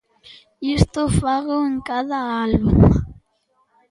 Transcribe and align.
Isto 0.77 1.01
fágoo 1.21 1.63
en 1.71 1.75
cada 1.89 2.19
álbum. 2.47 2.79